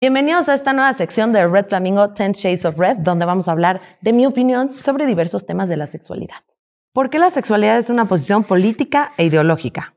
Bienvenidos 0.00 0.48
a 0.48 0.54
esta 0.54 0.72
nueva 0.72 0.92
sección 0.92 1.32
de 1.32 1.44
Red 1.48 1.66
Flamingo 1.66 2.06
10 2.06 2.36
Shades 2.36 2.64
of 2.66 2.78
Red, 2.78 2.98
donde 2.98 3.24
vamos 3.24 3.48
a 3.48 3.50
hablar 3.50 3.80
de 4.00 4.12
mi 4.12 4.26
opinión 4.26 4.72
sobre 4.72 5.06
diversos 5.06 5.44
temas 5.44 5.68
de 5.68 5.76
la 5.76 5.88
sexualidad. 5.88 6.36
¿Por 6.92 7.10
qué 7.10 7.18
la 7.18 7.30
sexualidad 7.30 7.80
es 7.80 7.90
una 7.90 8.04
posición 8.04 8.44
política 8.44 9.10
e 9.16 9.24
ideológica? 9.24 9.94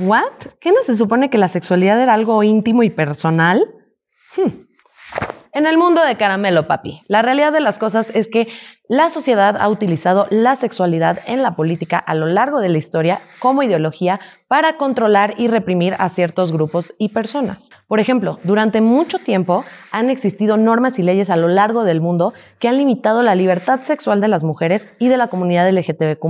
¿What? 0.00 0.32
¿Qué 0.60 0.72
no 0.72 0.82
se 0.82 0.96
supone 0.96 1.30
que 1.30 1.38
la 1.38 1.46
sexualidad 1.46 2.02
era 2.02 2.14
algo 2.14 2.42
íntimo 2.42 2.82
y 2.82 2.90
personal? 2.90 3.72
Hmm. 4.36 4.64
En 5.52 5.66
el 5.66 5.76
mundo 5.76 6.04
de 6.04 6.16
caramelo, 6.16 6.68
papi, 6.68 7.00
la 7.08 7.22
realidad 7.22 7.52
de 7.52 7.60
las 7.60 7.76
cosas 7.76 8.14
es 8.14 8.28
que 8.28 8.46
la 8.88 9.10
sociedad 9.10 9.56
ha 9.60 9.68
utilizado 9.68 10.28
la 10.30 10.54
sexualidad 10.54 11.18
en 11.26 11.42
la 11.42 11.56
política 11.56 11.98
a 11.98 12.14
lo 12.14 12.26
largo 12.26 12.60
de 12.60 12.68
la 12.68 12.78
historia 12.78 13.18
como 13.40 13.64
ideología 13.64 14.20
para 14.46 14.76
controlar 14.76 15.34
y 15.38 15.48
reprimir 15.48 15.96
a 15.98 16.08
ciertos 16.08 16.52
grupos 16.52 16.94
y 16.98 17.08
personas. 17.08 17.58
Por 17.88 17.98
ejemplo, 17.98 18.38
durante 18.44 18.80
mucho 18.80 19.18
tiempo 19.18 19.64
han 19.90 20.08
existido 20.08 20.56
normas 20.56 21.00
y 21.00 21.02
leyes 21.02 21.30
a 21.30 21.36
lo 21.36 21.48
largo 21.48 21.82
del 21.82 22.00
mundo 22.00 22.32
que 22.60 22.68
han 22.68 22.78
limitado 22.78 23.24
la 23.24 23.34
libertad 23.34 23.80
sexual 23.80 24.20
de 24.20 24.28
las 24.28 24.44
mujeres 24.44 24.86
y 25.00 25.08
de 25.08 25.16
la 25.16 25.26
comunidad 25.26 25.68
LGTBQ 25.68 26.26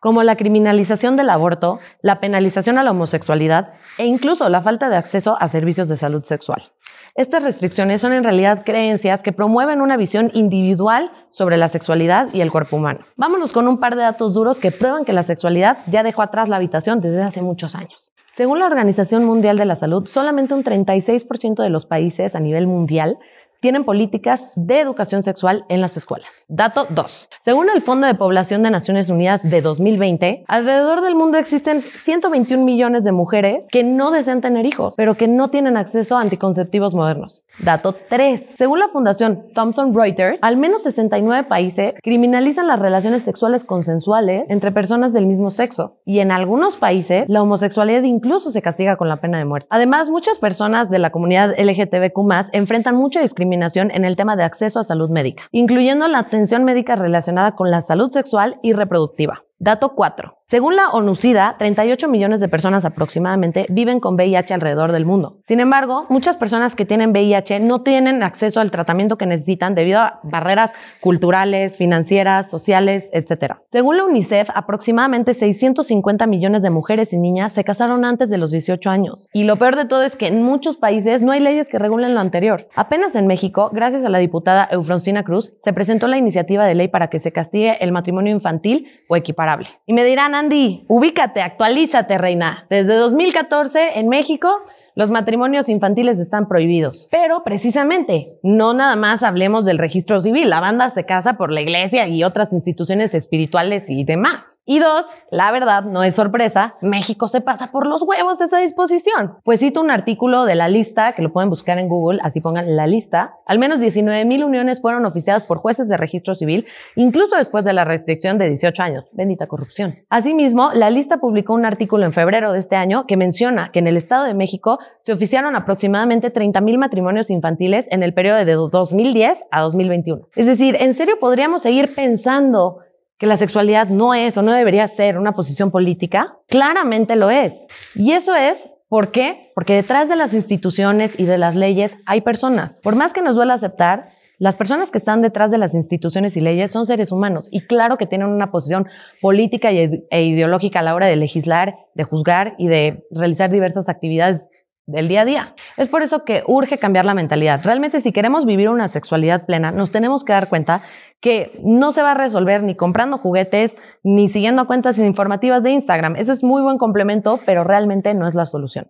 como 0.00 0.22
la 0.22 0.36
criminalización 0.36 1.14
del 1.14 1.30
aborto, 1.30 1.78
la 2.02 2.20
penalización 2.20 2.78
a 2.78 2.82
la 2.82 2.90
homosexualidad 2.90 3.74
e 3.98 4.06
incluso 4.06 4.48
la 4.48 4.62
falta 4.62 4.88
de 4.88 4.96
acceso 4.96 5.36
a 5.38 5.48
servicios 5.48 5.88
de 5.88 5.96
salud 5.96 6.24
sexual. 6.24 6.72
Estas 7.14 7.42
restricciones 7.42 8.00
son 8.00 8.12
en 8.12 8.24
realidad 8.24 8.64
creencias 8.64 9.22
que 9.22 9.32
promueven 9.32 9.80
una 9.80 9.96
visión 9.96 10.30
individual 10.32 11.10
sobre 11.30 11.56
la 11.56 11.68
sexualidad 11.68 12.28
y 12.32 12.40
el 12.40 12.50
cuerpo 12.50 12.76
humano. 12.76 13.00
Vámonos 13.16 13.52
con 13.52 13.68
un 13.68 13.78
par 13.78 13.96
de 13.96 14.02
datos 14.02 14.32
duros 14.32 14.58
que 14.58 14.70
prueban 14.72 15.04
que 15.04 15.12
la 15.12 15.22
sexualidad 15.22 15.78
ya 15.86 16.02
dejó 16.02 16.22
atrás 16.22 16.48
la 16.48 16.56
habitación 16.56 17.00
desde 17.00 17.22
hace 17.22 17.42
muchos 17.42 17.74
años. 17.74 18.12
Según 18.32 18.60
la 18.60 18.66
Organización 18.66 19.24
Mundial 19.24 19.58
de 19.58 19.66
la 19.66 19.76
Salud, 19.76 20.06
solamente 20.06 20.54
un 20.54 20.64
36% 20.64 21.62
de 21.62 21.68
los 21.68 21.84
países 21.84 22.34
a 22.34 22.40
nivel 22.40 22.66
mundial 22.66 23.18
tienen 23.60 23.84
políticas 23.84 24.52
de 24.56 24.80
educación 24.80 25.22
sexual 25.22 25.64
en 25.68 25.80
las 25.80 25.96
escuelas. 25.96 26.28
Dato 26.48 26.86
2. 26.88 27.28
Según 27.42 27.68
el 27.70 27.82
Fondo 27.82 28.06
de 28.06 28.14
Población 28.14 28.62
de 28.62 28.70
Naciones 28.70 29.08
Unidas 29.08 29.42
de 29.42 29.60
2020, 29.60 30.44
alrededor 30.48 31.02
del 31.02 31.14
mundo 31.14 31.38
existen 31.38 31.82
121 31.82 32.64
millones 32.64 33.04
de 33.04 33.12
mujeres 33.12 33.64
que 33.70 33.84
no 33.84 34.10
desean 34.10 34.40
tener 34.40 34.66
hijos, 34.66 34.94
pero 34.96 35.14
que 35.14 35.28
no 35.28 35.50
tienen 35.50 35.76
acceso 35.76 36.16
a 36.16 36.22
anticonceptivos 36.22 36.94
modernos. 36.94 37.44
Dato 37.58 37.92
3. 37.92 38.40
Según 38.56 38.78
la 38.78 38.88
Fundación 38.88 39.44
Thomson 39.54 39.94
Reuters, 39.94 40.38
al 40.40 40.56
menos 40.56 40.82
69 40.82 41.46
países 41.48 41.94
criminalizan 42.02 42.66
las 42.66 42.78
relaciones 42.78 43.22
sexuales 43.22 43.64
consensuales 43.64 44.44
entre 44.48 44.72
personas 44.72 45.12
del 45.12 45.26
mismo 45.26 45.50
sexo. 45.50 45.98
Y 46.06 46.20
en 46.20 46.32
algunos 46.32 46.76
países, 46.76 47.28
la 47.28 47.42
homosexualidad 47.42 48.02
incluso 48.02 48.50
se 48.50 48.62
castiga 48.62 48.96
con 48.96 49.08
la 49.08 49.16
pena 49.16 49.38
de 49.38 49.44
muerte. 49.44 49.68
Además, 49.70 50.08
muchas 50.08 50.38
personas 50.38 50.88
de 50.88 50.98
la 50.98 51.10
comunidad 51.10 51.54
LGTBQ 51.58 52.20
enfrentan 52.52 52.96
mucha 52.96 53.20
discriminación 53.20 53.49
en 53.52 54.04
el 54.04 54.16
tema 54.16 54.36
de 54.36 54.44
acceso 54.44 54.80
a 54.80 54.84
salud 54.84 55.10
médica, 55.10 55.44
incluyendo 55.52 56.08
la 56.08 56.18
atención 56.18 56.64
médica 56.64 56.96
relacionada 56.96 57.54
con 57.56 57.70
la 57.70 57.82
salud 57.82 58.10
sexual 58.10 58.58
y 58.62 58.72
reproductiva. 58.72 59.44
Dato 59.58 59.94
4. 59.94 60.39
Según 60.50 60.74
la 60.74 60.88
ONU-SIDA, 60.88 61.54
38 61.60 62.08
millones 62.08 62.40
de 62.40 62.48
personas 62.48 62.84
aproximadamente 62.84 63.66
viven 63.68 64.00
con 64.00 64.16
VIH 64.16 64.52
alrededor 64.52 64.90
del 64.90 65.06
mundo. 65.06 65.38
Sin 65.42 65.60
embargo, 65.60 66.06
muchas 66.08 66.36
personas 66.36 66.74
que 66.74 66.84
tienen 66.84 67.12
VIH 67.12 67.60
no 67.60 67.82
tienen 67.82 68.24
acceso 68.24 68.58
al 68.58 68.72
tratamiento 68.72 69.16
que 69.16 69.26
necesitan 69.26 69.76
debido 69.76 70.00
a 70.00 70.18
barreras 70.24 70.72
culturales, 70.98 71.76
financieras, 71.76 72.50
sociales, 72.50 73.08
etc. 73.12 73.58
Según 73.66 73.98
la 73.98 74.04
UNICEF, 74.06 74.50
aproximadamente 74.52 75.34
650 75.34 76.26
millones 76.26 76.62
de 76.62 76.70
mujeres 76.70 77.12
y 77.12 77.18
niñas 77.18 77.52
se 77.52 77.62
casaron 77.62 78.04
antes 78.04 78.28
de 78.28 78.38
los 78.38 78.50
18 78.50 78.90
años. 78.90 79.28
Y 79.32 79.44
lo 79.44 79.54
peor 79.54 79.76
de 79.76 79.84
todo 79.84 80.02
es 80.02 80.16
que 80.16 80.26
en 80.26 80.42
muchos 80.42 80.76
países 80.76 81.22
no 81.22 81.30
hay 81.30 81.38
leyes 81.38 81.68
que 81.68 81.78
regulen 81.78 82.12
lo 82.14 82.18
anterior. 82.18 82.66
Apenas 82.74 83.14
en 83.14 83.28
México, 83.28 83.70
gracias 83.72 84.04
a 84.04 84.08
la 84.08 84.18
diputada 84.18 84.68
Eufrosina 84.72 85.22
Cruz, 85.22 85.54
se 85.62 85.72
presentó 85.72 86.08
la 86.08 86.18
iniciativa 86.18 86.66
de 86.66 86.74
ley 86.74 86.88
para 86.88 87.06
que 87.06 87.20
se 87.20 87.30
castigue 87.30 87.76
el 87.84 87.92
matrimonio 87.92 88.32
infantil 88.32 88.88
o 89.08 89.14
equiparable. 89.14 89.68
Y 89.86 89.92
me 89.92 90.02
dirán, 90.02 90.39
Andy, 90.40 90.84
ubícate, 90.88 91.42
actualízate, 91.42 92.16
reina. 92.16 92.64
Desde 92.70 92.94
2014 92.94 93.98
en 93.98 94.08
México 94.08 94.48
los 94.94 95.10
matrimonios 95.10 95.68
infantiles 95.68 96.18
están 96.18 96.48
prohibidos. 96.48 97.08
Pero 97.10 97.44
precisamente, 97.44 98.38
no 98.42 98.72
nada 98.72 98.96
más 98.96 99.22
hablemos 99.22 99.66
del 99.66 99.76
registro 99.76 100.18
civil. 100.18 100.48
La 100.48 100.60
banda 100.60 100.88
se 100.88 101.04
casa 101.04 101.34
por 101.34 101.52
la 101.52 101.60
iglesia 101.60 102.08
y 102.08 102.24
otras 102.24 102.54
instituciones 102.54 103.14
espirituales 103.14 103.90
y 103.90 104.04
demás. 104.04 104.58
Y 104.70 104.78
dos, 104.78 105.04
la 105.32 105.50
verdad, 105.50 105.82
no 105.82 106.04
es 106.04 106.14
sorpresa, 106.14 106.74
México 106.80 107.26
se 107.26 107.40
pasa 107.40 107.72
por 107.72 107.88
los 107.88 108.02
huevos 108.02 108.40
esa 108.40 108.58
disposición. 108.58 109.34
Pues 109.42 109.58
cito 109.58 109.80
un 109.80 109.90
artículo 109.90 110.44
de 110.44 110.54
la 110.54 110.68
lista, 110.68 111.12
que 111.12 111.22
lo 111.22 111.32
pueden 111.32 111.50
buscar 111.50 111.80
en 111.80 111.88
Google, 111.88 112.20
así 112.22 112.40
pongan 112.40 112.76
la 112.76 112.86
lista. 112.86 113.34
Al 113.46 113.58
menos 113.58 113.80
19 113.80 114.24
mil 114.26 114.44
uniones 114.44 114.80
fueron 114.80 115.06
oficiadas 115.06 115.42
por 115.42 115.58
jueces 115.58 115.88
de 115.88 115.96
registro 115.96 116.36
civil, 116.36 116.68
incluso 116.94 117.34
después 117.34 117.64
de 117.64 117.72
la 117.72 117.84
restricción 117.84 118.38
de 118.38 118.46
18 118.46 118.80
años. 118.80 119.10
Bendita 119.16 119.48
corrupción. 119.48 119.94
Asimismo, 120.08 120.70
la 120.72 120.88
lista 120.90 121.16
publicó 121.16 121.52
un 121.54 121.64
artículo 121.64 122.04
en 122.04 122.12
febrero 122.12 122.52
de 122.52 122.60
este 122.60 122.76
año 122.76 123.06
que 123.08 123.16
menciona 123.16 123.72
que 123.72 123.80
en 123.80 123.88
el 123.88 123.96
Estado 123.96 124.22
de 124.22 124.34
México 124.34 124.78
se 125.02 125.12
oficiaron 125.12 125.56
aproximadamente 125.56 126.32
30.000 126.32 126.78
matrimonios 126.78 127.28
infantiles 127.30 127.88
en 127.90 128.04
el 128.04 128.14
periodo 128.14 128.44
de 128.44 128.54
2010 128.54 129.46
a 129.50 129.62
2021. 129.62 130.28
Es 130.36 130.46
decir, 130.46 130.76
¿en 130.78 130.94
serio 130.94 131.18
podríamos 131.18 131.62
seguir 131.62 131.92
pensando 131.92 132.82
que 133.20 133.26
la 133.26 133.36
sexualidad 133.36 133.88
no 133.88 134.14
es 134.14 134.36
o 134.38 134.42
no 134.42 134.52
debería 134.52 134.88
ser 134.88 135.18
una 135.18 135.32
posición 135.32 135.70
política? 135.70 136.38
Claramente 136.48 137.14
lo 137.14 137.30
es. 137.30 137.52
Y 137.94 138.12
eso 138.12 138.34
es 138.34 138.58
¿Por 138.88 139.12
qué? 139.12 139.52
Porque 139.54 139.76
detrás 139.76 140.08
de 140.08 140.16
las 140.16 140.34
instituciones 140.34 141.16
y 141.20 141.24
de 141.24 141.38
las 141.38 141.54
leyes 141.54 141.96
hay 142.06 142.22
personas. 142.22 142.80
Por 142.82 142.96
más 142.96 143.12
que 143.12 143.22
nos 143.22 143.36
duela 143.36 143.54
aceptar, 143.54 144.08
las 144.38 144.56
personas 144.56 144.90
que 144.90 144.98
están 144.98 145.22
detrás 145.22 145.52
de 145.52 145.58
las 145.58 145.74
instituciones 145.74 146.36
y 146.36 146.40
leyes 146.40 146.72
son 146.72 146.86
seres 146.86 147.12
humanos 147.12 147.46
y 147.52 147.60
claro 147.60 147.98
que 147.98 148.06
tienen 148.06 148.26
una 148.26 148.50
posición 148.50 148.88
política 149.20 149.70
e 149.70 150.22
ideológica 150.24 150.80
a 150.80 150.82
la 150.82 150.96
hora 150.96 151.06
de 151.06 151.14
legislar, 151.14 151.76
de 151.94 152.02
juzgar 152.02 152.56
y 152.58 152.66
de 152.66 153.04
realizar 153.12 153.52
diversas 153.52 153.88
actividades 153.88 154.44
del 154.86 155.08
día 155.08 155.22
a 155.22 155.24
día. 155.24 155.54
Es 155.76 155.88
por 155.88 156.02
eso 156.02 156.24
que 156.24 156.42
urge 156.46 156.78
cambiar 156.78 157.04
la 157.04 157.14
mentalidad. 157.14 157.60
Realmente 157.64 158.00
si 158.00 158.12
queremos 158.12 158.44
vivir 158.44 158.68
una 158.68 158.88
sexualidad 158.88 159.46
plena, 159.46 159.70
nos 159.70 159.92
tenemos 159.92 160.24
que 160.24 160.32
dar 160.32 160.48
cuenta 160.48 160.82
que 161.20 161.52
no 161.62 161.92
se 161.92 162.02
va 162.02 162.12
a 162.12 162.14
resolver 162.14 162.62
ni 162.62 162.74
comprando 162.74 163.18
juguetes 163.18 163.76
ni 164.02 164.28
siguiendo 164.28 164.66
cuentas 164.66 164.98
informativas 164.98 165.62
de 165.62 165.70
Instagram. 165.70 166.16
Eso 166.16 166.32
es 166.32 166.42
muy 166.42 166.62
buen 166.62 166.78
complemento, 166.78 167.38
pero 167.46 167.64
realmente 167.64 168.14
no 168.14 168.26
es 168.26 168.34
la 168.34 168.46
solución. 168.46 168.88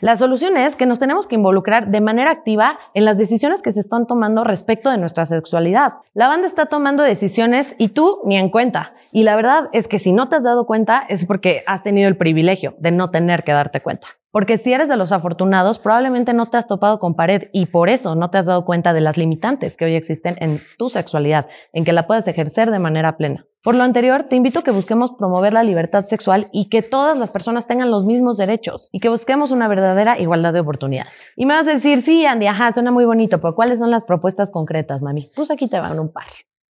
La 0.00 0.16
solución 0.16 0.56
es 0.56 0.76
que 0.76 0.86
nos 0.86 0.98
tenemos 0.98 1.26
que 1.26 1.34
involucrar 1.34 1.88
de 1.88 2.00
manera 2.00 2.30
activa 2.30 2.78
en 2.94 3.04
las 3.04 3.18
decisiones 3.18 3.62
que 3.62 3.72
se 3.72 3.80
están 3.80 4.06
tomando 4.06 4.44
respecto 4.44 4.90
de 4.90 4.98
nuestra 4.98 5.26
sexualidad. 5.26 5.94
La 6.14 6.28
banda 6.28 6.46
está 6.46 6.66
tomando 6.66 7.02
decisiones 7.02 7.74
y 7.78 7.88
tú 7.88 8.20
ni 8.24 8.36
en 8.36 8.50
cuenta. 8.50 8.94
Y 9.12 9.24
la 9.24 9.36
verdad 9.36 9.68
es 9.72 9.88
que 9.88 9.98
si 9.98 10.12
no 10.12 10.28
te 10.28 10.36
has 10.36 10.44
dado 10.44 10.66
cuenta 10.66 11.04
es 11.08 11.26
porque 11.26 11.62
has 11.66 11.82
tenido 11.82 12.08
el 12.08 12.16
privilegio 12.16 12.74
de 12.78 12.92
no 12.92 13.10
tener 13.10 13.42
que 13.42 13.52
darte 13.52 13.80
cuenta. 13.80 14.08
Porque 14.32 14.56
si 14.56 14.72
eres 14.72 14.88
de 14.88 14.96
los 14.96 15.12
afortunados, 15.12 15.78
probablemente 15.78 16.32
no 16.32 16.46
te 16.46 16.56
has 16.56 16.66
topado 16.66 16.98
con 16.98 17.14
pared 17.14 17.50
y 17.52 17.66
por 17.66 17.90
eso 17.90 18.14
no 18.14 18.30
te 18.30 18.38
has 18.38 18.46
dado 18.46 18.64
cuenta 18.64 18.94
de 18.94 19.02
las 19.02 19.18
limitantes 19.18 19.76
que 19.76 19.84
hoy 19.84 19.94
existen 19.94 20.36
en 20.38 20.58
tu 20.78 20.88
sexualidad, 20.88 21.48
en 21.74 21.84
que 21.84 21.92
la 21.92 22.06
puedes 22.06 22.26
ejercer 22.26 22.70
de 22.70 22.78
manera 22.78 23.18
plena. 23.18 23.44
Por 23.62 23.74
lo 23.74 23.82
anterior, 23.82 24.24
te 24.30 24.36
invito 24.36 24.60
a 24.60 24.64
que 24.64 24.70
busquemos 24.70 25.12
promover 25.12 25.52
la 25.52 25.62
libertad 25.62 26.06
sexual 26.06 26.46
y 26.50 26.70
que 26.70 26.80
todas 26.80 27.18
las 27.18 27.30
personas 27.30 27.66
tengan 27.66 27.90
los 27.90 28.06
mismos 28.06 28.38
derechos 28.38 28.88
y 28.90 29.00
que 29.00 29.10
busquemos 29.10 29.50
una 29.50 29.68
verdadera 29.68 30.18
igualdad 30.18 30.54
de 30.54 30.60
oportunidades. 30.60 31.30
Y 31.36 31.44
me 31.44 31.52
vas 31.52 31.68
a 31.68 31.74
decir, 31.74 32.00
sí, 32.00 32.24
Andy, 32.24 32.46
ajá, 32.46 32.72
suena 32.72 32.90
muy 32.90 33.04
bonito, 33.04 33.38
pero 33.38 33.54
¿cuáles 33.54 33.78
son 33.80 33.90
las 33.90 34.04
propuestas 34.04 34.50
concretas, 34.50 35.02
mami? 35.02 35.28
Pues 35.36 35.50
aquí 35.50 35.68
te 35.68 35.78
van 35.78 36.00
un 36.00 36.10
par. 36.10 36.24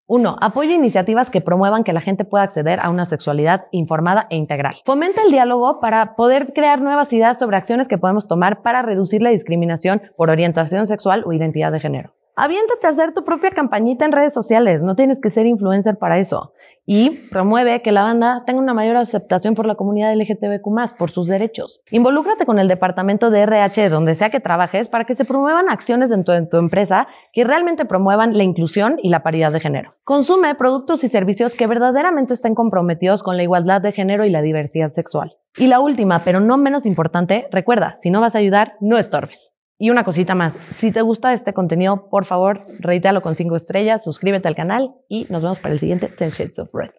Uno, 0.06 0.36
apoya 0.40 0.74
iniciativas 0.74 1.30
que 1.30 1.40
promuevan 1.40 1.84
que 1.84 1.92
la 1.92 2.00
gente 2.00 2.24
pueda 2.24 2.44
acceder 2.44 2.80
a 2.80 2.90
una 2.90 3.04
sexualidad 3.04 3.66
informada 3.70 4.26
e 4.30 4.36
integral. 4.36 4.76
Fomenta 4.84 5.22
el 5.22 5.30
diálogo 5.30 5.78
para 5.78 6.16
poder 6.16 6.52
crear 6.52 6.80
nuevas 6.80 7.12
ideas 7.12 7.38
sobre 7.38 7.56
acciones 7.56 7.88
que 7.88 7.98
podemos 7.98 8.26
tomar 8.26 8.62
para 8.62 8.82
reducir 8.82 9.22
la 9.22 9.30
discriminación 9.30 10.02
por 10.16 10.28
orientación 10.28 10.86
sexual 10.86 11.22
o 11.24 11.32
identidad 11.32 11.72
de 11.72 11.80
género. 11.80 12.14
Aviéntate 12.34 12.86
a 12.86 12.90
hacer 12.90 13.12
tu 13.12 13.24
propia 13.24 13.50
campañita 13.50 14.06
en 14.06 14.12
redes 14.12 14.32
sociales, 14.32 14.80
no 14.80 14.96
tienes 14.96 15.20
que 15.20 15.28
ser 15.28 15.44
influencer 15.44 15.98
para 15.98 16.18
eso. 16.18 16.54
Y 16.86 17.10
promueve 17.30 17.82
que 17.82 17.92
la 17.92 18.04
banda 18.04 18.44
tenga 18.46 18.58
una 18.58 18.72
mayor 18.72 18.96
aceptación 18.96 19.54
por 19.54 19.66
la 19.66 19.74
comunidad 19.74 20.14
LGTBQ, 20.14 20.96
por 20.96 21.10
sus 21.10 21.28
derechos. 21.28 21.82
Involúcrate 21.90 22.46
con 22.46 22.58
el 22.58 22.68
departamento 22.68 23.30
de 23.30 23.40
RH 23.40 23.90
donde 23.90 24.14
sea 24.14 24.30
que 24.30 24.40
trabajes 24.40 24.88
para 24.88 25.04
que 25.04 25.14
se 25.14 25.26
promuevan 25.26 25.68
acciones 25.68 26.08
dentro 26.08 26.32
de 26.32 26.46
tu 26.46 26.56
empresa 26.56 27.06
que 27.34 27.44
realmente 27.44 27.84
promuevan 27.84 28.34
la 28.34 28.44
inclusión 28.44 28.96
y 29.02 29.10
la 29.10 29.22
paridad 29.22 29.52
de 29.52 29.60
género. 29.60 29.94
Consume 30.02 30.54
productos 30.54 31.04
y 31.04 31.10
servicios 31.10 31.52
que 31.52 31.66
verdaderamente 31.66 32.32
estén 32.32 32.54
comprometidos 32.54 33.22
con 33.22 33.36
la 33.36 33.42
igualdad 33.42 33.82
de 33.82 33.92
género 33.92 34.24
y 34.24 34.30
la 34.30 34.40
diversidad 34.40 34.92
sexual. 34.92 35.36
Y 35.58 35.66
la 35.66 35.80
última, 35.80 36.20
pero 36.20 36.40
no 36.40 36.56
menos 36.56 36.86
importante, 36.86 37.46
recuerda, 37.50 37.98
si 38.00 38.10
no 38.10 38.22
vas 38.22 38.34
a 38.34 38.38
ayudar, 38.38 38.76
no 38.80 38.96
estorbes. 38.96 39.51
Y 39.82 39.90
una 39.90 40.04
cosita 40.04 40.36
más, 40.36 40.54
si 40.54 40.92
te 40.92 41.02
gusta 41.02 41.32
este 41.32 41.52
contenido, 41.52 42.08
por 42.08 42.24
favor, 42.24 42.60
reítalo 42.78 43.20
con 43.20 43.34
cinco 43.34 43.56
estrellas, 43.56 44.04
suscríbete 44.04 44.46
al 44.46 44.54
canal 44.54 44.94
y 45.08 45.26
nos 45.28 45.42
vemos 45.42 45.58
para 45.58 45.72
el 45.72 45.80
siguiente 45.80 46.06
Ten 46.06 46.30
Shades 46.30 46.56
of 46.60 46.68
Red. 46.72 46.90